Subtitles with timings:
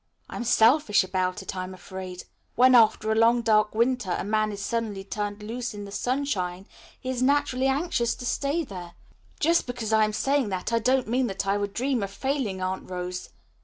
[0.29, 2.23] "I'm selfish about it, I'm afraid.
[2.55, 6.65] When, after a long dark winter, a man is suddenly turned loose in the sunshine,
[6.99, 8.93] he is naturally anxious to stay there.
[9.39, 12.89] Just because I'm saying that, I don't mean that I would dream of failing Aunt
[12.89, 13.29] Rose.